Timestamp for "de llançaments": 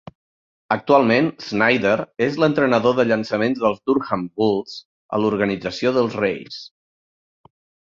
3.01-3.61